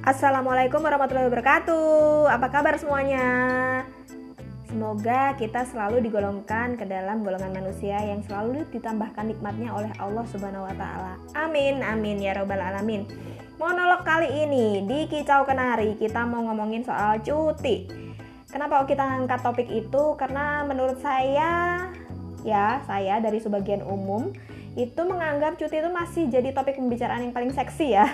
Assalamualaikum 0.00 0.80
warahmatullahi 0.80 1.28
wabarakatuh. 1.28 2.32
Apa 2.32 2.48
kabar 2.48 2.72
semuanya? 2.80 3.28
Semoga 4.64 5.36
kita 5.36 5.68
selalu 5.68 6.00
digolongkan 6.08 6.80
ke 6.80 6.88
dalam 6.88 7.20
golongan 7.20 7.52
manusia 7.52 8.00
yang 8.00 8.24
selalu 8.24 8.64
ditambahkan 8.72 9.28
nikmatnya 9.28 9.68
oleh 9.68 9.92
Allah 10.00 10.24
Subhanahu 10.32 10.64
wa 10.64 10.72
taala. 10.72 11.20
Amin 11.36 11.84
amin 11.84 12.16
ya 12.16 12.32
robbal 12.32 12.64
alamin. 12.64 13.04
Monolog 13.60 14.00
kali 14.00 14.48
ini 14.48 14.88
di 14.88 15.04
Kicau 15.04 15.44
Kenari 15.44 15.92
kita 16.00 16.24
mau 16.24 16.48
ngomongin 16.48 16.80
soal 16.80 17.20
cuti. 17.20 17.84
Kenapa 18.48 18.80
kita 18.88 19.04
angkat 19.04 19.44
topik 19.44 19.68
itu? 19.68 20.16
Karena 20.16 20.64
menurut 20.64 20.96
saya 21.04 21.92
ya, 22.40 22.80
saya 22.88 23.20
dari 23.20 23.36
sebagian 23.36 23.84
umum 23.84 24.32
itu 24.80 25.02
menganggap 25.04 25.60
cuti 25.60 25.76
itu 25.76 25.92
masih 25.92 26.24
jadi 26.32 26.56
topik 26.56 26.80
pembicaraan 26.80 27.20
yang 27.20 27.36
paling 27.36 27.52
seksi 27.52 28.00
ya. 28.00 28.08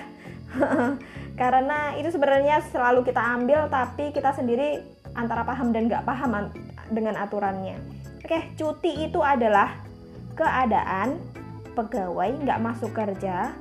karena 1.37 1.95
itu 2.01 2.09
sebenarnya 2.11 2.65
selalu 2.73 3.05
kita 3.05 3.21
ambil 3.21 3.69
tapi 3.69 4.11
kita 4.11 4.33
sendiri 4.33 4.81
antara 5.13 5.45
paham 5.45 5.71
dan 5.71 5.87
nggak 5.87 6.09
paham 6.09 6.51
dengan 6.89 7.15
aturannya 7.21 7.77
oke 8.25 8.57
cuti 8.57 9.05
itu 9.05 9.21
adalah 9.21 9.77
keadaan 10.33 11.21
pegawai 11.77 12.33
nggak 12.41 12.63
masuk 12.65 12.91
kerja 12.97 13.53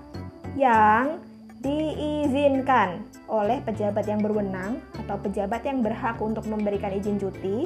yang 0.56 1.20
diizinkan 1.60 3.04
oleh 3.28 3.60
pejabat 3.66 4.06
yang 4.08 4.22
berwenang 4.22 4.80
atau 5.06 5.18
pejabat 5.20 5.66
yang 5.66 5.84
berhak 5.84 6.16
untuk 6.22 6.46
memberikan 6.48 6.94
izin 6.94 7.18
cuti 7.18 7.66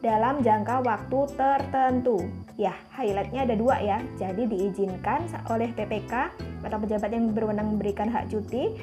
dalam 0.00 0.40
jangka 0.40 0.80
waktu 0.80 1.18
tertentu. 1.36 2.24
Ya, 2.56 2.72
highlightnya 2.96 3.44
ada 3.44 3.56
dua 3.58 3.76
ya. 3.82 3.98
Jadi 4.16 4.48
diizinkan 4.48 5.28
oleh 5.50 5.68
PPK 5.76 6.12
atau 6.64 6.78
pejabat 6.80 7.10
yang 7.12 7.34
berwenang 7.34 7.76
memberikan 7.76 8.08
hak 8.08 8.32
cuti 8.32 8.78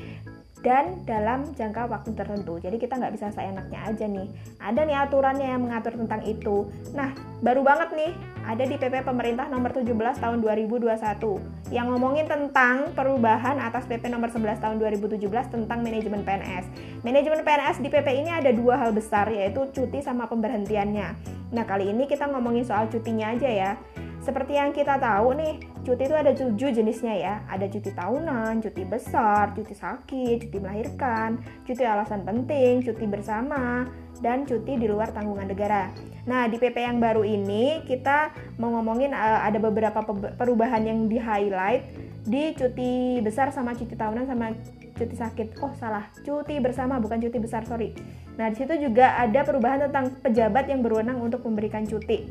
dan 0.65 1.05
dalam 1.05 1.53
jangka 1.53 1.85
waktu 1.85 2.17
tertentu. 2.17 2.57
Jadi 2.57 2.81
kita 2.81 2.97
nggak 2.97 3.13
bisa 3.13 3.29
seenaknya 3.33 3.79
aja 3.85 4.05
nih. 4.09 4.27
Ada 4.57 4.81
nih 4.83 4.97
aturannya 5.05 5.47
yang 5.53 5.61
mengatur 5.61 5.93
tentang 5.93 6.25
itu. 6.25 6.65
Nah, 6.97 7.13
baru 7.45 7.61
banget 7.61 7.93
nih 7.93 8.11
ada 8.47 8.63
di 8.65 8.75
PP 8.79 9.05
Pemerintah 9.05 9.45
nomor 9.51 9.75
17 9.75 9.85
tahun 10.17 10.37
2021 10.41 11.69
yang 11.69 11.91
ngomongin 11.91 12.25
tentang 12.25 12.89
perubahan 12.95 13.59
atas 13.59 13.85
PP 13.85 14.09
nomor 14.09 14.31
11 14.31 14.57
tahun 14.63 14.75
2017 14.81 15.53
tentang 15.53 15.79
manajemen 15.83 16.23
PNS. 16.25 16.65
Manajemen 17.05 17.41
PNS 17.45 17.77
di 17.83 17.89
PP 17.91 18.07
ini 18.25 18.31
ada 18.33 18.49
dua 18.49 18.79
hal 18.81 18.95
besar 18.95 19.29
yaitu 19.29 19.67
cuti 19.75 20.01
sama 20.01 20.25
pemberhentiannya. 20.25 21.37
Nah, 21.53 21.63
kali 21.63 21.93
ini 21.93 22.09
kita 22.09 22.27
ngomongin 22.27 22.67
soal 22.67 22.89
cutinya 22.91 23.31
aja 23.31 23.47
ya. 23.47 23.71
Seperti 24.19 24.59
yang 24.59 24.75
kita 24.75 24.99
tahu 24.99 25.39
nih, 25.39 25.55
cuti 25.87 26.03
itu 26.03 26.15
ada 26.19 26.35
tujuh 26.35 26.69
jenisnya 26.75 27.15
ya. 27.15 27.35
Ada 27.47 27.71
cuti 27.71 27.95
tahunan, 27.95 28.59
cuti 28.59 28.83
besar, 28.83 29.55
cuti 29.55 29.71
sakit, 29.71 30.43
cuti 30.43 30.57
melahirkan, 30.59 31.39
cuti 31.63 31.87
alasan 31.87 32.27
penting, 32.27 32.83
cuti 32.83 33.07
bersama, 33.07 33.87
dan 34.19 34.43
cuti 34.43 34.75
di 34.75 34.83
luar 34.91 35.15
tanggungan 35.15 35.47
negara. 35.47 35.87
Nah, 36.27 36.51
di 36.51 36.59
PP 36.59 36.75
yang 36.75 36.99
baru 36.99 37.23
ini 37.23 37.87
kita 37.87 38.35
mau 38.59 38.75
ngomongin 38.75 39.15
uh, 39.15 39.47
ada 39.47 39.55
beberapa 39.63 40.03
perubahan 40.35 40.83
yang 40.83 41.07
di-highlight 41.07 41.87
di 42.27 42.51
cuti 42.51 43.23
besar 43.23 43.55
sama 43.55 43.71
cuti 43.71 43.95
tahunan 43.95 44.27
sama 44.27 44.51
cuti 44.99 45.15
sakit. 45.15 45.63
Oh, 45.63 45.71
salah. 45.79 46.11
Cuti 46.19 46.59
bersama 46.59 46.99
bukan 46.99 47.23
cuti 47.23 47.39
besar, 47.39 47.63
sorry. 47.63 47.95
Nah, 48.35 48.51
di 48.51 48.59
situ 48.59 48.75
juga 48.75 49.15
ada 49.15 49.47
perubahan 49.47 49.87
tentang 49.87 50.19
pejabat 50.19 50.67
yang 50.67 50.83
berwenang 50.83 51.23
untuk 51.23 51.47
memberikan 51.47 51.87
cuti. 51.87 52.27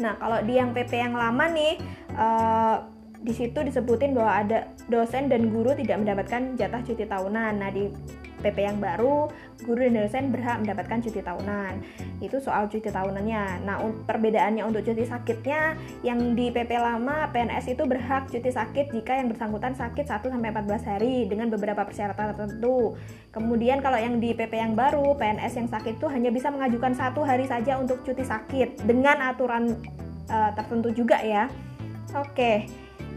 Nah, 0.00 0.16
kalau 0.16 0.40
di 0.40 0.56
yang 0.56 0.72
PP 0.72 0.96
yang 0.96 1.12
lama 1.12 1.44
nih, 1.52 1.76
uh, 2.20 2.76
di 3.20 3.36
situ 3.36 3.60
disebutin 3.60 4.16
bahwa 4.16 4.32
ada 4.32 4.58
dosen 4.88 5.28
dan 5.28 5.52
guru 5.52 5.76
tidak 5.76 6.00
mendapatkan 6.00 6.56
jatah 6.56 6.80
cuti 6.80 7.04
tahunan. 7.04 7.52
Nah, 7.60 7.68
di 7.68 7.92
PP 8.40 8.56
yang 8.56 8.80
baru, 8.80 9.28
guru 9.68 9.84
dan 9.84 10.00
dosen 10.00 10.32
berhak 10.32 10.64
mendapatkan 10.64 11.04
cuti 11.04 11.20
tahunan. 11.20 11.84
Itu 12.24 12.40
soal 12.40 12.72
cuti 12.72 12.88
tahunannya. 12.88 13.68
Nah, 13.68 13.84
perbedaannya 14.08 14.64
untuk 14.64 14.80
cuti 14.88 15.04
sakitnya, 15.04 15.76
yang 16.00 16.32
di 16.32 16.48
PP 16.48 16.72
lama 16.80 17.28
PNS 17.28 17.76
itu 17.76 17.84
berhak 17.84 18.32
cuti 18.32 18.48
sakit 18.48 18.88
jika 18.96 19.20
yang 19.20 19.28
bersangkutan 19.28 19.76
sakit 19.76 20.08
1 20.08 20.32
sampai 20.32 20.48
14 20.56 20.88
hari 20.88 21.28
dengan 21.28 21.52
beberapa 21.52 21.84
persyaratan 21.84 22.32
tertentu. 22.32 22.96
Kemudian 23.28 23.84
kalau 23.84 24.00
yang 24.00 24.16
di 24.16 24.32
PP 24.32 24.56
yang 24.56 24.72
baru, 24.72 25.12
PNS 25.20 25.60
yang 25.60 25.68
sakit 25.68 26.00
itu 26.00 26.08
hanya 26.08 26.32
bisa 26.32 26.48
mengajukan 26.48 26.96
satu 26.96 27.20
hari 27.20 27.44
saja 27.44 27.76
untuk 27.76 28.00
cuti 28.00 28.24
sakit 28.24 28.88
dengan 28.88 29.20
aturan 29.28 29.76
uh, 30.32 30.50
tertentu 30.56 30.88
juga 30.96 31.20
ya. 31.20 31.52
Oke. 32.14 32.66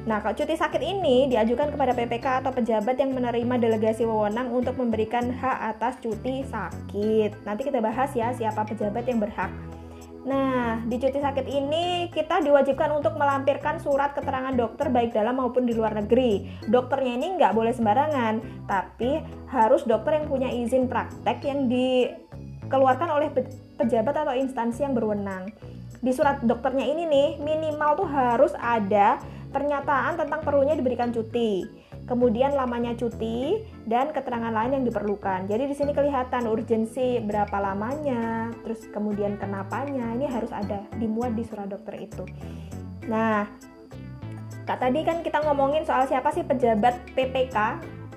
Nah, 0.04 0.20
kalau 0.20 0.36
cuti 0.36 0.60
sakit 0.60 0.84
ini 0.84 1.32
diajukan 1.32 1.72
kepada 1.72 1.96
PPK 1.96 2.44
atau 2.44 2.52
pejabat 2.52 3.00
yang 3.00 3.16
menerima 3.16 3.56
delegasi 3.56 4.04
wewenang 4.04 4.52
untuk 4.52 4.76
memberikan 4.76 5.32
hak 5.32 5.80
atas 5.80 5.96
cuti 6.04 6.44
sakit. 6.44 7.48
Nanti 7.48 7.62
kita 7.64 7.80
bahas 7.80 8.12
ya 8.12 8.36
siapa 8.36 8.68
pejabat 8.68 9.08
yang 9.08 9.24
berhak. 9.24 9.48
Nah, 10.24 10.80
di 10.88 11.00
cuti 11.00 11.20
sakit 11.20 11.48
ini 11.48 12.08
kita 12.12 12.40
diwajibkan 12.44 12.96
untuk 12.96 13.16
melampirkan 13.20 13.80
surat 13.80 14.16
keterangan 14.16 14.56
dokter 14.56 14.88
baik 14.88 15.16
dalam 15.16 15.40
maupun 15.40 15.68
di 15.68 15.76
luar 15.76 15.96
negeri. 15.96 16.48
Dokternya 16.68 17.14
ini 17.20 17.28
nggak 17.40 17.56
boleh 17.56 17.72
sembarangan, 17.76 18.68
tapi 18.68 19.20
harus 19.52 19.84
dokter 19.84 20.20
yang 20.20 20.28
punya 20.32 20.48
izin 20.52 20.88
praktek 20.88 21.44
yang 21.44 21.68
dikeluarkan 21.68 23.10
oleh 23.12 23.32
pejabat 23.76 24.16
atau 24.16 24.36
instansi 24.36 24.84
yang 24.88 24.96
berwenang. 24.96 25.52
Di 26.04 26.12
surat 26.12 26.44
dokternya 26.44 26.84
ini 26.84 27.08
nih, 27.08 27.30
minimal 27.40 28.04
tuh 28.04 28.10
harus 28.12 28.52
ada 28.60 29.24
pernyataan 29.56 30.20
tentang 30.20 30.44
perlunya 30.44 30.76
diberikan 30.76 31.16
cuti, 31.16 31.64
kemudian 32.10 32.52
lamanya 32.58 32.92
cuti 32.98 33.64
dan 33.88 34.12
keterangan 34.12 34.52
lain 34.52 34.82
yang 34.82 34.84
diperlukan. 34.84 35.48
Jadi 35.48 35.64
di 35.70 35.76
sini 35.78 35.96
kelihatan 35.96 36.50
urgensi 36.52 37.24
berapa 37.24 37.56
lamanya, 37.56 38.52
terus 38.66 38.84
kemudian 38.92 39.40
kenapanya 39.40 40.12
ini 40.18 40.28
harus 40.28 40.52
ada 40.52 40.84
dimuat 41.00 41.38
di 41.40 41.48
surat 41.48 41.72
dokter 41.72 42.04
itu. 42.04 42.28
Nah, 43.08 43.48
Kak 44.64 44.80
tadi 44.80 45.04
kan 45.04 45.20
kita 45.24 45.44
ngomongin 45.44 45.84
soal 45.84 46.08
siapa 46.08 46.32
sih 46.32 46.44
pejabat 46.48 47.16
PPK 47.16 47.56
uh, 47.56 47.72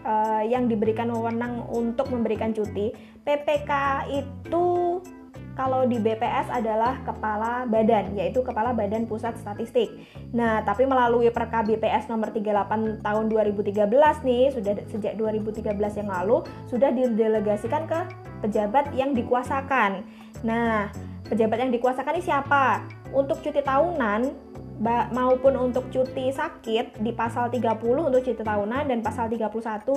eh, 0.06 0.42
yang 0.50 0.70
diberikan 0.70 1.10
wewenang 1.10 1.66
untuk 1.70 2.06
memberikan 2.14 2.54
cuti. 2.54 2.94
PPK 3.26 3.70
itu 4.14 4.66
kalau 5.56 5.88
di 5.88 5.96
BPS 5.96 6.52
adalah 6.52 7.00
kepala 7.00 7.64
badan, 7.64 8.12
yaitu 8.12 8.44
kepala 8.44 8.76
badan 8.76 9.08
pusat 9.08 9.40
statistik. 9.40 9.88
Nah, 10.36 10.60
tapi 10.60 10.84
melalui 10.84 11.32
Perka 11.32 11.64
BPS 11.64 12.12
nomor 12.12 12.28
38 12.28 13.00
tahun 13.00 13.24
2013 13.32 13.88
nih, 14.20 14.52
sudah 14.52 14.72
sejak 14.92 15.16
2013 15.16 15.72
yang 15.96 16.12
lalu 16.12 16.44
sudah 16.68 16.92
didelegasikan 16.92 17.88
ke 17.88 18.00
pejabat 18.44 18.92
yang 18.92 19.16
dikuasakan. 19.16 20.04
Nah, 20.44 20.92
pejabat 21.32 21.64
yang 21.64 21.72
dikuasakan 21.72 22.20
ini 22.20 22.22
siapa? 22.22 22.84
Untuk 23.16 23.40
cuti 23.40 23.64
tahunan 23.64 24.45
maupun 24.84 25.56
untuk 25.56 25.88
cuti 25.88 26.28
sakit 26.28 27.00
di 27.00 27.08
pasal 27.16 27.48
30 27.48 27.80
untuk 27.80 28.20
cuti 28.20 28.44
tahunan 28.44 28.92
dan 28.92 29.00
pasal 29.00 29.32
31 29.32 29.48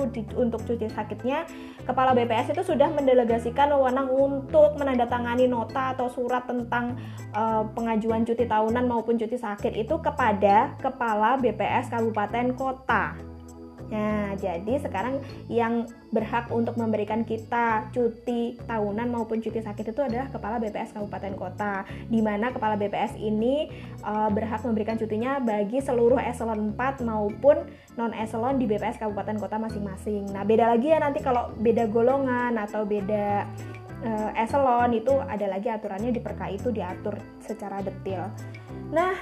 di, 0.08 0.20
untuk 0.40 0.64
cuti 0.64 0.88
sakitnya 0.88 1.44
kepala 1.84 2.16
BPS 2.16 2.56
itu 2.56 2.64
sudah 2.64 2.88
mendelegasikan 2.88 3.68
wewenang 3.76 4.08
untuk 4.08 4.80
menandatangani 4.80 5.44
nota 5.52 5.92
atau 5.92 6.08
surat 6.08 6.48
tentang 6.48 6.96
uh, 7.36 7.68
pengajuan 7.76 8.24
cuti 8.24 8.48
tahunan 8.48 8.88
maupun 8.88 9.20
cuti 9.20 9.36
sakit 9.36 9.76
itu 9.76 10.00
kepada 10.00 10.72
kepala 10.80 11.36
BPS 11.36 11.92
kabupaten 11.92 12.56
kota. 12.56 13.29
Nah, 13.90 14.38
jadi 14.38 14.78
sekarang 14.78 15.18
yang 15.50 15.90
berhak 16.14 16.48
untuk 16.54 16.78
memberikan 16.78 17.26
kita 17.26 17.90
cuti 17.90 18.54
tahunan 18.64 19.10
maupun 19.10 19.42
cuti 19.42 19.58
sakit 19.58 19.90
itu 19.90 20.00
adalah 20.00 20.30
kepala 20.30 20.62
BPS 20.62 20.94
kabupaten 20.94 21.34
kota. 21.34 21.82
Di 22.06 22.22
mana 22.22 22.54
kepala 22.54 22.78
BPS 22.78 23.18
ini 23.18 23.66
uh, 24.06 24.30
berhak 24.30 24.62
memberikan 24.62 24.94
cutinya 24.94 25.42
bagi 25.42 25.82
seluruh 25.82 26.22
eselon 26.22 26.78
4 26.78 27.02
maupun 27.02 27.66
non 27.98 28.14
eselon 28.14 28.62
di 28.62 28.70
BPS 28.70 29.02
kabupaten 29.02 29.36
kota 29.42 29.58
masing-masing. 29.58 30.30
Nah, 30.30 30.46
beda 30.46 30.70
lagi 30.70 30.94
ya 30.94 31.02
nanti 31.02 31.18
kalau 31.18 31.50
beda 31.58 31.90
golongan 31.90 32.54
atau 32.62 32.86
beda 32.86 33.44
uh, 34.06 34.30
eselon 34.38 34.94
itu 34.94 35.18
ada 35.18 35.50
lagi 35.50 35.66
aturannya 35.66 36.14
di 36.14 36.22
perka 36.22 36.46
itu 36.46 36.70
diatur 36.70 37.18
secara 37.42 37.82
detail. 37.82 38.30
Nah, 38.94 39.14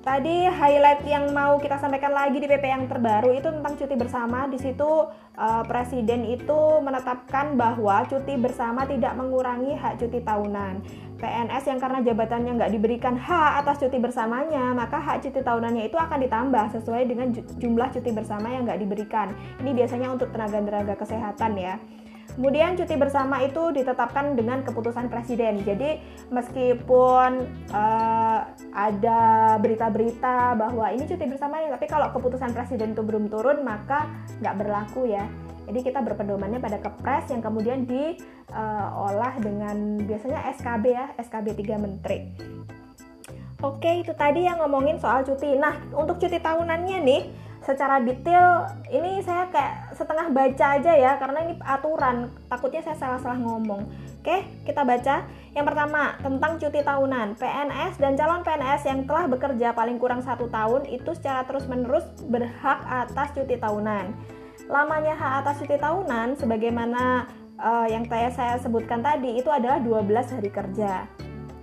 Tadi 0.00 0.48
highlight 0.48 1.04
yang 1.04 1.28
mau 1.36 1.60
kita 1.60 1.76
sampaikan 1.76 2.16
lagi 2.16 2.40
di 2.40 2.48
PP 2.48 2.64
yang 2.64 2.88
terbaru 2.88 3.36
itu 3.36 3.52
tentang 3.52 3.76
cuti 3.76 3.94
bersama. 4.00 4.48
Di 4.48 4.56
situ 4.56 4.88
uh, 5.36 5.62
presiden 5.68 6.24
itu 6.24 6.80
menetapkan 6.80 7.52
bahwa 7.52 8.08
cuti 8.08 8.32
bersama 8.40 8.88
tidak 8.88 9.12
mengurangi 9.12 9.76
hak 9.76 10.00
cuti 10.00 10.24
tahunan. 10.24 10.80
PNS 11.20 11.64
yang 11.68 11.76
karena 11.76 12.00
jabatannya 12.00 12.52
nggak 12.56 12.72
diberikan 12.72 13.12
hak 13.12 13.60
atas 13.60 13.76
cuti 13.84 14.00
bersamanya, 14.00 14.72
maka 14.72 14.96
hak 14.96 15.20
cuti 15.20 15.44
tahunannya 15.44 15.92
itu 15.92 16.00
akan 16.00 16.16
ditambah 16.24 16.80
sesuai 16.80 17.02
dengan 17.04 17.36
jumlah 17.60 17.92
cuti 17.92 18.10
bersama 18.16 18.48
yang 18.48 18.64
nggak 18.64 18.80
diberikan. 18.80 19.36
Ini 19.60 19.84
biasanya 19.84 20.16
untuk 20.16 20.32
tenaga-tenaga 20.32 20.96
kesehatan 20.96 21.60
ya. 21.60 21.76
Kemudian 22.36 22.78
cuti 22.78 22.94
bersama 22.94 23.42
itu 23.42 23.74
ditetapkan 23.74 24.38
dengan 24.38 24.62
keputusan 24.62 25.10
presiden. 25.10 25.60
Jadi 25.66 25.98
meskipun 26.30 27.30
uh, 27.74 28.40
ada 28.70 29.20
berita-berita 29.58 30.54
bahwa 30.54 30.88
ini 30.94 31.04
cuti 31.04 31.24
bersama 31.26 31.60
ya, 31.60 31.74
tapi 31.74 31.86
kalau 31.90 32.08
keputusan 32.14 32.54
presiden 32.54 32.94
itu 32.94 33.02
belum 33.02 33.28
turun 33.28 33.66
maka 33.66 34.08
nggak 34.40 34.56
berlaku 34.56 35.10
ya. 35.10 35.26
Jadi 35.70 35.86
kita 35.86 36.02
berpedomannya 36.02 36.58
pada 36.58 36.82
kepres 36.82 37.30
yang 37.30 37.42
kemudian 37.44 37.86
diolah 37.86 39.34
uh, 39.38 39.42
dengan 39.42 40.02
biasanya 40.02 40.50
SKB 40.58 40.84
ya, 40.90 41.06
SKB 41.22 41.46
3 41.62 41.78
menteri. 41.78 42.18
Oke, 43.60 44.00
itu 44.00 44.16
tadi 44.16 44.48
yang 44.48 44.56
ngomongin 44.64 44.96
soal 44.96 45.20
cuti. 45.20 45.52
Nah, 45.60 45.76
untuk 45.92 46.16
cuti 46.16 46.40
tahunannya 46.40 46.98
nih, 47.04 47.22
secara 47.60 48.00
detail 48.00 48.66
ini 48.88 49.20
saya 49.20 49.48
kayak 49.52 49.92
setengah 49.92 50.32
baca 50.32 50.66
aja 50.80 50.92
ya 50.96 51.12
karena 51.20 51.38
ini 51.44 51.54
aturan. 51.60 52.32
Takutnya 52.48 52.80
saya 52.80 52.96
salah-salah 52.96 53.38
ngomong. 53.40 53.84
Oke 54.20 54.48
kita 54.64 54.82
baca. 54.84 55.24
Yang 55.52 55.66
pertama 55.66 56.16
tentang 56.24 56.52
cuti 56.56 56.80
tahunan. 56.80 57.36
PNS 57.36 57.94
dan 58.00 58.12
calon 58.16 58.42
PNS 58.42 58.82
yang 58.88 59.00
telah 59.04 59.24
bekerja 59.28 59.68
paling 59.76 60.00
kurang 60.00 60.24
satu 60.24 60.48
tahun 60.48 60.88
itu 60.88 61.10
secara 61.16 61.44
terus-menerus 61.44 62.06
berhak 62.28 62.80
atas 62.88 63.28
cuti 63.36 63.60
tahunan. 63.60 64.12
Lamanya 64.70 65.18
hak 65.18 65.32
atas 65.44 65.60
cuti 65.60 65.76
tahunan 65.76 66.38
sebagaimana 66.38 67.26
uh, 67.58 67.86
yang 67.90 68.06
saya 68.08 68.56
sebutkan 68.62 69.04
tadi 69.04 69.36
itu 69.36 69.50
adalah 69.50 69.82
12 69.82 70.06
hari 70.38 70.50
kerja 70.50 71.19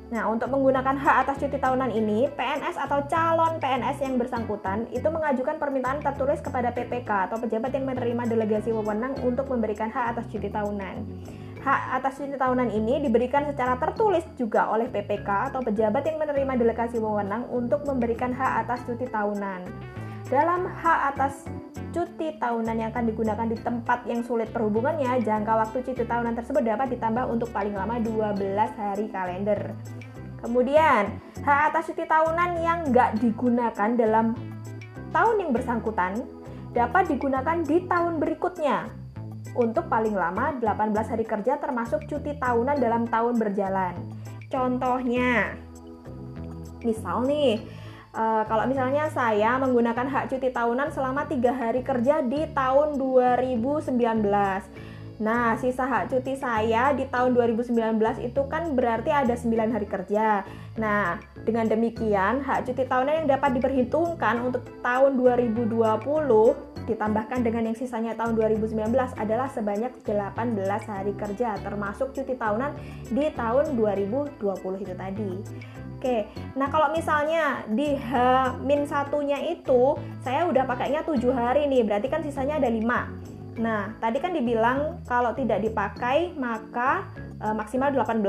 Nah, 0.07 0.23
untuk 0.31 0.47
menggunakan 0.47 0.95
hak 0.95 1.15
atas 1.27 1.43
cuti 1.43 1.59
tahunan 1.59 1.91
ini, 1.91 2.31
PNS 2.31 2.79
atau 2.79 3.03
calon 3.11 3.59
PNS 3.59 3.99
yang 3.99 4.15
bersangkutan 4.15 4.87
itu 4.95 5.03
mengajukan 5.11 5.59
permintaan 5.59 5.99
tertulis 5.99 6.39
kepada 6.39 6.71
PPK 6.71 7.27
atau 7.27 7.35
pejabat 7.43 7.75
yang 7.75 7.83
menerima 7.91 8.23
delegasi 8.23 8.71
wewenang 8.71 9.19
untuk 9.19 9.51
memberikan 9.51 9.91
hak 9.91 10.15
atas 10.15 10.31
cuti 10.31 10.47
tahunan. 10.47 11.03
Hak 11.59 11.99
atas 11.99 12.23
cuti 12.23 12.39
tahunan 12.39 12.71
ini 12.71 13.03
diberikan 13.03 13.51
secara 13.51 13.75
tertulis 13.75 14.23
juga 14.39 14.71
oleh 14.71 14.87
PPK 14.87 15.51
atau 15.51 15.59
pejabat 15.59 16.07
yang 16.07 16.23
menerima 16.23 16.53
delegasi 16.55 17.03
wewenang 17.03 17.43
untuk 17.51 17.83
memberikan 17.83 18.31
hak 18.31 18.63
atas 18.63 18.87
cuti 18.87 19.11
tahunan. 19.11 19.67
Dalam 20.31 20.71
hak 20.71 20.99
atas 21.11 21.43
cuti 21.97 22.37
tahunan 22.37 22.77
yang 22.77 22.93
akan 22.93 23.09
digunakan 23.09 23.47
di 23.49 23.57
tempat 23.57 24.05
yang 24.05 24.21
sulit 24.21 24.53
perhubungannya, 24.53 25.17
jangka 25.25 25.49
waktu 25.49 25.81
cuti 25.81 26.05
tahunan 26.05 26.37
tersebut 26.37 26.61
dapat 26.61 26.93
ditambah 26.93 27.25
untuk 27.25 27.49
paling 27.49 27.73
lama 27.73 27.97
12 27.97 28.37
hari 28.77 29.09
kalender. 29.09 29.73
Kemudian, 30.37 31.17
hak 31.41 31.73
atas 31.73 31.89
cuti 31.89 32.05
tahunan 32.05 32.61
yang 32.61 32.93
nggak 32.93 33.17
digunakan 33.17 33.89
dalam 33.97 34.37
tahun 35.09 35.35
yang 35.41 35.51
bersangkutan 35.57 36.21
dapat 36.77 37.09
digunakan 37.09 37.65
di 37.65 37.89
tahun 37.89 38.21
berikutnya 38.21 38.93
untuk 39.57 39.89
paling 39.89 40.13
lama 40.13 40.53
18 40.61 40.93
hari 40.93 41.25
kerja 41.25 41.57
termasuk 41.57 42.05
cuti 42.05 42.37
tahunan 42.37 42.77
dalam 42.77 43.09
tahun 43.09 43.41
berjalan. 43.41 43.97
Contohnya, 44.53 45.57
misal 46.85 47.25
nih, 47.25 47.57
uh, 48.17 48.43
kalau 48.49 48.65
misalnya 48.65 49.07
saya 49.13 49.61
menggunakan 49.61 50.09
hak 50.09 50.33
cuti 50.33 50.49
tahunan 50.49 50.89
selama 50.89 51.29
tiga 51.29 51.53
hari 51.53 51.85
kerja 51.85 52.25
di 52.25 52.49
tahun 52.51 52.97
2019 52.97 53.93
Nah, 55.17 55.57
sisa 55.57 55.89
hak 55.89 56.13
cuti 56.13 56.37
saya 56.37 56.93
di 56.93 57.09
tahun 57.09 57.33
2019 57.33 57.73
itu 58.21 58.41
kan 58.45 58.77
berarti 58.77 59.09
ada 59.09 59.33
9 59.33 59.73
hari 59.73 59.87
kerja. 59.89 60.45
Nah, 60.77 61.17
dengan 61.41 61.65
demikian 61.65 62.45
hak 62.45 62.69
cuti 62.69 62.85
tahunan 62.85 63.25
yang 63.25 63.29
dapat 63.29 63.57
diperhitungkan 63.57 64.45
untuk 64.45 64.61
tahun 64.85 65.17
2020 65.17 65.73
ditambahkan 66.87 67.43
dengan 67.43 67.67
yang 67.67 67.75
sisanya 67.75 68.15
tahun 68.15 68.39
2019 68.39 68.95
adalah 69.19 69.51
sebanyak 69.51 69.91
18 70.07 70.55
hari 70.87 71.13
kerja 71.19 71.59
termasuk 71.59 72.15
cuti 72.15 72.39
tahunan 72.39 72.71
di 73.11 73.27
tahun 73.35 73.75
2020 73.75 74.39
itu 74.85 74.93
tadi. 74.95 75.31
Oke, 75.97 76.29
nah 76.53 76.69
kalau 76.69 76.93
misalnya 76.93 77.65
di 77.67 77.97
H-1-nya 77.97 79.49
itu 79.49 79.97
saya 80.21 80.45
udah 80.45 80.69
pakainya 80.69 81.01
7 81.01 81.17
hari 81.33 81.65
nih, 81.65 81.81
berarti 81.83 82.07
kan 82.07 82.21
sisanya 82.21 82.61
ada 82.61 82.69
5. 82.69 83.36
Nah, 83.57 83.97
tadi 83.97 84.21
kan 84.21 84.37
dibilang 84.37 85.01
kalau 85.09 85.33
tidak 85.33 85.65
dipakai 85.65 86.33
maka 86.37 87.09
e, 87.41 87.47
maksimal 87.57 87.89
18. 87.89 88.21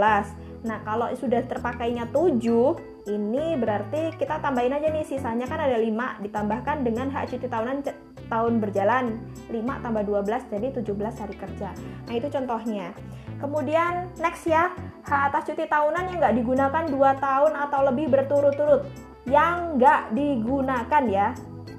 Nah, 0.65 0.79
kalau 0.83 1.13
sudah 1.15 1.45
terpakainya 1.45 2.09
7, 2.11 3.13
ini 3.13 3.57
berarti 3.61 4.17
kita 4.17 4.41
tambahin 4.41 4.75
aja 4.75 4.89
nih 4.89 5.05
sisanya 5.05 5.45
kan 5.49 5.61
ada 5.61 5.77
5 5.77 6.25
ditambahkan 6.25 6.77
dengan 6.85 7.13
hak 7.13 7.33
cuti 7.33 7.49
tahunan 7.49 7.85
tahun 8.29 8.61
berjalan 8.61 9.17
5 9.49 9.85
tambah 9.85 10.03
12 10.05 10.53
jadi 10.53 10.67
17 10.81 11.21
hari 11.21 11.37
kerja. 11.37 11.71
Nah, 12.09 12.15
itu 12.17 12.29
contohnya. 12.33 12.93
Kemudian 13.39 14.11
next 14.19 14.51
ya, 14.51 14.75
hak 15.07 15.31
atas 15.31 15.47
cuti 15.47 15.69
tahunan 15.71 16.11
yang 16.11 16.19
nggak 16.19 16.37
digunakan 16.37 16.85
2 16.91 17.23
tahun 17.23 17.53
atau 17.55 17.81
lebih 17.87 18.11
berturut-turut. 18.11 18.83
Yang 19.29 19.57
nggak 19.79 20.01
digunakan 20.17 21.03
ya. 21.07 21.29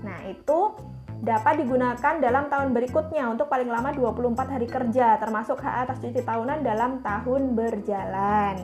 Nah 0.04 0.20
itu 0.28 0.60
dapat 1.20 1.60
digunakan 1.60 2.16
dalam 2.24 2.48
tahun 2.48 2.72
berikutnya 2.72 3.28
untuk 3.28 3.52
paling 3.52 3.68
lama 3.68 3.92
24 3.92 4.56
hari 4.56 4.68
kerja 4.72 5.20
termasuk 5.20 5.60
hak 5.60 5.88
atas 5.88 5.98
cuti 6.00 6.24
tahunan 6.24 6.64
dalam 6.64 7.04
tahun 7.04 7.60
berjalan. 7.60 8.56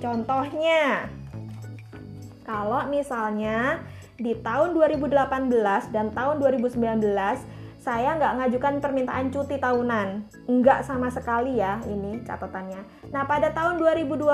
Contohnya, 0.00 1.08
kalau 2.44 2.88
misalnya 2.88 3.84
di 4.16 4.36
tahun 4.40 4.72
2018 4.76 5.92
dan 5.92 6.12
tahun 6.12 6.40
2019 6.40 7.04
saya 7.84 8.16
nggak 8.16 8.34
ngajukan 8.40 8.74
permintaan 8.80 9.28
cuti 9.28 9.60
tahunan. 9.60 10.24
Nggak 10.48 10.88
sama 10.88 11.12
sekali 11.12 11.60
ya 11.60 11.84
ini 11.84 12.24
catatannya. 12.24 13.12
Nah 13.12 13.28
pada 13.28 13.52
tahun 13.52 13.76
2020 13.76 14.24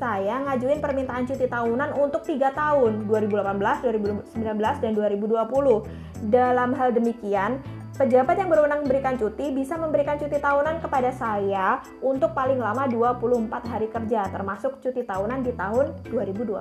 saya 0.00 0.40
ngajuin 0.40 0.80
permintaan 0.80 1.28
cuti 1.28 1.44
tahunan 1.52 2.00
untuk 2.00 2.24
tiga 2.24 2.56
tahun 2.56 3.04
2018, 3.04 4.32
2019, 4.40 4.80
dan 4.80 4.92
2020. 4.96 6.05
Dalam 6.24 6.72
hal 6.72 6.96
demikian 6.96 7.60
Pejabat 7.96 8.36
yang 8.36 8.52
berwenang 8.52 8.84
memberikan 8.84 9.16
cuti 9.16 9.56
bisa 9.56 9.72
memberikan 9.80 10.20
cuti 10.20 10.36
tahunan 10.36 10.84
kepada 10.84 11.16
saya 11.16 11.80
untuk 12.04 12.36
paling 12.36 12.60
lama 12.60 12.84
24 12.84 13.48
hari 13.72 13.88
kerja, 13.88 14.28
termasuk 14.28 14.84
cuti 14.84 15.00
tahunan 15.00 15.40
di 15.40 15.56
tahun 15.56 15.96
2020. 16.12 16.60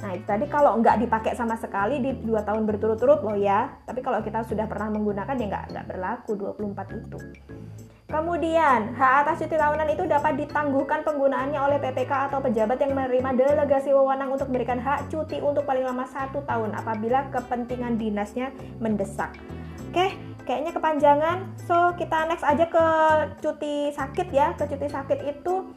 Nah 0.00 0.10
itu 0.16 0.24
tadi 0.24 0.48
kalau 0.48 0.80
nggak 0.80 0.96
dipakai 1.04 1.36
sama 1.36 1.60
sekali 1.60 2.00
di 2.00 2.24
dua 2.24 2.40
tahun 2.40 2.64
berturut-turut 2.64 3.20
loh 3.20 3.36
ya. 3.36 3.68
Tapi 3.84 4.00
kalau 4.00 4.24
kita 4.24 4.40
sudah 4.48 4.64
pernah 4.64 4.88
menggunakan 4.88 5.36
ya 5.36 5.44
nggak 5.44 5.64
nggak 5.76 5.86
berlaku 5.92 6.32
24 6.32 7.04
itu. 7.04 7.18
Kemudian, 8.10 8.90
hak 8.98 9.22
atas 9.22 9.46
cuti 9.46 9.54
tahunan 9.54 9.86
itu 9.94 10.02
dapat 10.02 10.34
ditangguhkan 10.34 11.06
penggunaannya 11.06 11.62
oleh 11.62 11.78
PPK 11.78 12.26
atau 12.26 12.42
pejabat 12.42 12.82
yang 12.82 12.98
menerima 12.98 13.38
delegasi 13.38 13.94
wewenang 13.94 14.34
untuk 14.34 14.50
memberikan 14.50 14.82
hak 14.82 15.06
cuti 15.14 15.38
untuk 15.38 15.62
paling 15.62 15.86
lama 15.86 16.02
satu 16.10 16.42
tahun 16.42 16.74
apabila 16.74 17.30
kepentingan 17.30 18.02
dinasnya 18.02 18.50
mendesak. 18.82 19.38
Oke, 19.94 20.18
kayaknya 20.42 20.74
kepanjangan. 20.74 21.54
So, 21.70 21.94
kita 21.94 22.26
next 22.26 22.42
aja 22.42 22.66
ke 22.66 22.86
cuti 23.38 23.94
sakit 23.94 24.28
ya. 24.34 24.58
Ke 24.58 24.66
cuti 24.66 24.90
sakit 24.90 25.18
itu 25.30 25.70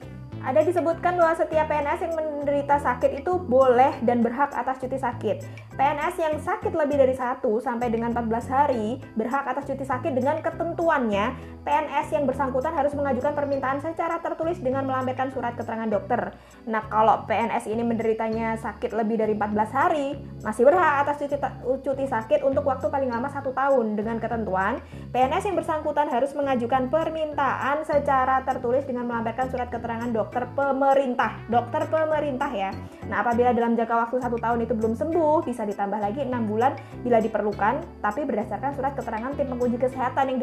ada 0.43 0.59
disebutkan 0.59 1.15
bahwa 1.15 1.37
setiap 1.37 1.71
PNS 1.71 2.03
yang 2.03 2.13
menderita 2.17 2.75
sakit 2.75 3.23
itu 3.23 3.39
boleh 3.39 3.95
dan 4.03 4.19
berhak 4.19 4.51
atas 4.57 4.81
cuti 4.81 4.97
sakit. 4.97 5.37
PNS 5.73 6.15
yang 6.21 6.35
sakit 6.37 6.73
lebih 6.77 7.01
dari 7.01 7.17
1 7.17 7.41
sampai 7.41 7.89
dengan 7.89 8.13
14 8.13 8.53
hari 8.53 9.01
berhak 9.17 9.49
atas 9.49 9.65
cuti 9.65 9.81
sakit 9.81 10.13
dengan 10.13 10.37
ketentuannya 10.39 11.33
PNS 11.65 12.07
yang 12.13 12.29
bersangkutan 12.29 12.77
harus 12.77 12.93
mengajukan 12.93 13.33
permintaan 13.33 13.81
secara 13.81 14.21
tertulis 14.21 14.61
dengan 14.61 14.85
melampirkan 14.85 15.33
surat 15.33 15.57
keterangan 15.57 15.89
dokter. 15.89 16.35
Nah, 16.69 16.85
kalau 16.91 17.25
PNS 17.25 17.71
ini 17.71 17.81
menderitanya 17.81 18.59
sakit 18.59 18.93
lebih 18.93 19.17
dari 19.17 19.33
14 19.33 19.71
hari, 19.71 20.19
masih 20.43 20.67
berhak 20.67 21.07
atas 21.07 21.23
cuti, 21.23 21.39
cuti 21.81 22.05
sakit 22.05 22.43
untuk 22.45 22.67
waktu 22.67 22.91
paling 22.91 23.09
lama 23.09 23.31
satu 23.31 23.55
tahun 23.55 23.95
dengan 23.95 24.19
ketentuan 24.19 24.83
PNS 25.09 25.49
yang 25.49 25.57
bersangkutan 25.57 26.11
harus 26.11 26.35
mengajukan 26.35 26.91
permintaan 26.91 27.87
secara 27.87 28.43
tertulis 28.43 28.83
dengan 28.85 29.07
melampirkan 29.07 29.49
surat 29.49 29.71
keterangan 29.71 30.09
dokter 30.11 30.45
pemerintah 30.51 31.39
dokter 31.47 31.87
pemerintah 31.87 32.51
ya 32.51 32.69
nah 33.07 33.23
apabila 33.23 33.55
dalam 33.55 33.77
jangka 33.77 33.95
waktu 34.07 34.17
satu 34.19 34.37
tahun 34.39 34.65
itu 34.67 34.73
belum 34.75 34.93
sembuh 34.99 35.45
bisa 35.47 35.62
ditambah 35.67 35.99
lagi 35.99 36.23
enam 36.23 36.45
bulan 36.45 36.75
bila 37.01 37.19
diperlukan 37.19 37.83
tapi 37.99 38.23
berdasarkan 38.23 38.75
surat 38.75 38.93
keterangan 38.93 39.31
tim 39.35 39.47
penguji 39.49 39.77
kesehatan 39.79 40.35
yang 40.35 40.39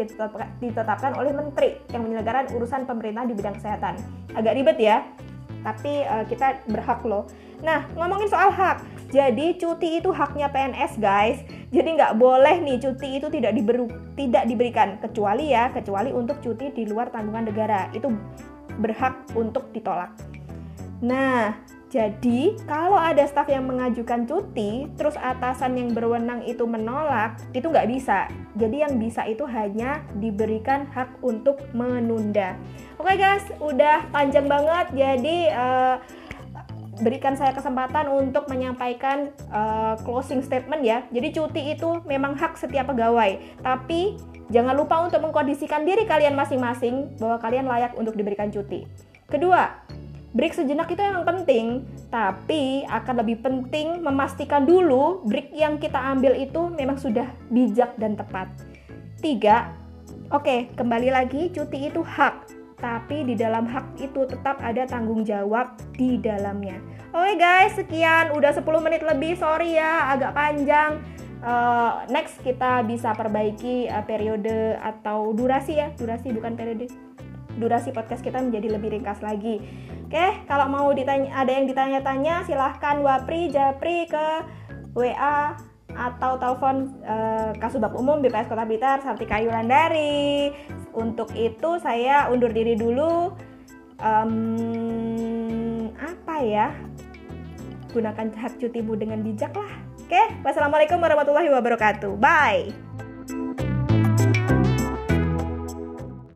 ditetapkan 0.60 1.16
oleh 1.16 1.32
menteri 1.32 1.80
yang 1.94 2.04
menyelenggarakan 2.04 2.52
urusan 2.56 2.84
pemerintah 2.84 3.24
di 3.24 3.34
bidang 3.36 3.56
kesehatan. 3.56 4.00
Agak 4.34 4.54
ribet 4.56 4.78
ya 4.80 5.04
tapi 5.60 6.04
uh, 6.08 6.24
kita 6.24 6.64
berhak 6.68 7.04
loh. 7.04 7.28
Nah 7.60 7.84
ngomongin 7.92 8.32
soal 8.32 8.48
hak 8.48 8.80
jadi 9.10 9.58
cuti 9.58 9.98
itu 9.98 10.14
haknya 10.14 10.46
PNS 10.48 11.02
guys. 11.02 11.42
Jadi 11.70 11.98
nggak 11.98 12.14
boleh 12.18 12.62
nih 12.62 12.78
cuti 12.78 13.18
itu 13.18 13.26
tidak 13.26 13.52
diberi 13.58 13.86
tidak 14.14 14.44
diberikan 14.46 14.88
kecuali 15.02 15.50
ya 15.50 15.70
kecuali 15.74 16.14
untuk 16.14 16.38
cuti 16.38 16.70
di 16.70 16.86
luar 16.86 17.10
tanggungan 17.10 17.50
negara. 17.50 17.90
Itu 17.90 18.10
berhak 18.78 19.34
untuk 19.34 19.74
ditolak. 19.74 20.14
Nah, 21.00 21.56
jadi 21.90 22.54
kalau 22.70 22.94
ada 22.94 23.26
staf 23.26 23.50
yang 23.50 23.66
mengajukan 23.66 24.22
cuti, 24.22 24.86
terus 24.94 25.18
atasan 25.18 25.74
yang 25.74 25.90
berwenang 25.90 26.46
itu 26.46 26.62
menolak, 26.62 27.34
itu 27.50 27.66
nggak 27.66 27.90
bisa. 27.90 28.30
Jadi 28.54 28.86
yang 28.86 28.94
bisa 29.02 29.26
itu 29.26 29.42
hanya 29.50 30.06
diberikan 30.14 30.86
hak 30.94 31.18
untuk 31.18 31.58
menunda. 31.74 32.54
Oke 32.94 33.18
guys, 33.18 33.42
udah 33.58 34.06
panjang 34.14 34.46
banget. 34.46 34.86
Jadi 34.94 35.50
uh, 35.50 35.98
berikan 37.02 37.34
saya 37.34 37.50
kesempatan 37.50 38.06
untuk 38.06 38.46
menyampaikan 38.46 39.34
uh, 39.50 39.98
closing 40.06 40.46
statement 40.46 40.86
ya. 40.86 41.02
Jadi 41.10 41.34
cuti 41.34 41.74
itu 41.74 42.06
memang 42.06 42.38
hak 42.38 42.54
setiap 42.54 42.94
pegawai, 42.94 43.34
tapi 43.66 44.14
jangan 44.46 44.78
lupa 44.78 45.02
untuk 45.02 45.26
mengkondisikan 45.26 45.82
diri 45.82 46.06
kalian 46.06 46.38
masing-masing 46.38 47.18
bahwa 47.18 47.42
kalian 47.42 47.66
layak 47.66 47.98
untuk 47.98 48.14
diberikan 48.14 48.46
cuti. 48.46 48.86
Kedua, 49.30 49.79
break 50.30 50.54
sejenak 50.54 50.86
itu 50.90 51.02
emang 51.02 51.26
penting, 51.26 51.82
tapi 52.06 52.86
akan 52.86 53.14
lebih 53.22 53.42
penting 53.42 53.98
memastikan 53.98 54.62
dulu 54.62 55.26
break 55.26 55.50
yang 55.50 55.78
kita 55.82 55.98
ambil 55.98 56.38
itu 56.38 56.70
memang 56.70 56.98
sudah 56.98 57.26
bijak 57.50 57.98
dan 57.98 58.14
tepat. 58.14 58.46
Tiga, 59.18 59.74
oke, 60.30 60.70
kembali 60.78 61.10
lagi 61.10 61.50
cuti 61.50 61.90
itu 61.90 62.00
hak, 62.06 62.46
tapi 62.78 63.26
di 63.26 63.34
dalam 63.34 63.66
hak 63.66 63.98
itu 63.98 64.24
tetap 64.30 64.62
ada 64.62 64.86
tanggung 64.86 65.26
jawab 65.26 65.74
di 65.98 66.16
dalamnya. 66.16 66.78
Oke 67.10 67.34
guys, 67.34 67.74
sekian 67.74 68.30
udah 68.30 68.54
10 68.54 68.62
menit 68.86 69.02
lebih, 69.02 69.34
sorry 69.34 69.74
ya 69.74 70.14
agak 70.14 70.30
panjang. 70.30 71.02
Uh, 71.40 72.04
next 72.12 72.36
kita 72.44 72.84
bisa 72.84 73.16
perbaiki 73.16 73.88
uh, 73.90 74.04
periode 74.06 74.78
atau 74.78 75.34
durasi 75.34 75.80
ya, 75.80 75.90
durasi 75.98 76.30
bukan 76.30 76.54
periode. 76.54 76.86
Durasi 77.58 77.90
podcast 77.90 78.22
kita 78.22 78.38
menjadi 78.38 78.78
lebih 78.78 78.94
ringkas 78.94 79.18
lagi. 79.26 79.58
Oke, 80.10 80.42
kalau 80.50 80.66
mau 80.66 80.90
ditanya 80.90 81.30
ada 81.38 81.54
yang 81.54 81.70
ditanya-tanya 81.70 82.42
silahkan 82.42 82.98
Wapri 82.98 83.46
Japri 83.46 84.10
ke 84.10 84.42
WA 84.90 85.54
atau 85.94 86.34
telepon 86.34 86.98
uh, 87.06 87.54
Kasubag 87.54 87.94
Umum 87.94 88.18
BPS 88.18 88.50
Kota 88.50 88.66
Blitar 88.66 88.98
Sartika 89.06 89.38
Yulandari. 89.38 90.50
Untuk 90.98 91.30
itu 91.38 91.78
saya 91.78 92.26
undur 92.26 92.50
diri 92.50 92.74
dulu. 92.74 93.38
Um, 94.02 95.94
apa 95.94 96.42
ya? 96.42 96.74
Gunakan 97.94 98.34
hak 98.34 98.58
cutimu 98.58 98.98
dengan 98.98 99.22
bijak 99.22 99.54
lah. 99.54 99.78
Oke, 100.10 100.42
wassalamualaikum 100.42 100.98
warahmatullahi 100.98 101.54
wabarakatuh. 101.54 102.18
Bye. 102.18 102.74